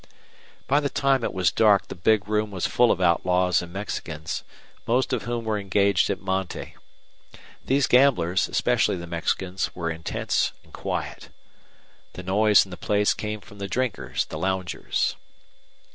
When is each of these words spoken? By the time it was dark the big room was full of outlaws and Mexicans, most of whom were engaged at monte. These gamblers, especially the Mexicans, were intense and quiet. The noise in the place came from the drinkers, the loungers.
By 0.67 0.79
the 0.79 0.89
time 0.89 1.23
it 1.23 1.31
was 1.31 1.51
dark 1.51 1.87
the 1.87 1.93
big 1.93 2.27
room 2.27 2.49
was 2.49 2.65
full 2.65 2.91
of 2.91 2.99
outlaws 2.99 3.61
and 3.61 3.71
Mexicans, 3.71 4.43
most 4.87 5.13
of 5.13 5.25
whom 5.25 5.45
were 5.45 5.59
engaged 5.59 6.09
at 6.09 6.19
monte. 6.19 6.75
These 7.63 7.85
gamblers, 7.85 8.47
especially 8.49 8.95
the 8.95 9.05
Mexicans, 9.05 9.69
were 9.75 9.91
intense 9.91 10.53
and 10.63 10.73
quiet. 10.73 11.29
The 12.13 12.23
noise 12.23 12.65
in 12.65 12.71
the 12.71 12.77
place 12.77 13.13
came 13.13 13.41
from 13.41 13.59
the 13.59 13.67
drinkers, 13.67 14.25
the 14.25 14.39
loungers. 14.39 15.17